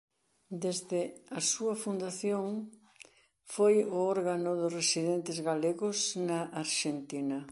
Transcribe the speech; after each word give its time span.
Desde 0.63 0.99
a 1.39 1.41
súa 1.51 1.75
fundación 1.83 2.45
foi 3.53 3.75
o 3.95 3.97
órgano 4.15 4.51
dos 4.61 4.73
residentes 4.79 5.37
galegos 5.49 5.97
na 6.27 6.39
Arxentina. 6.63 7.39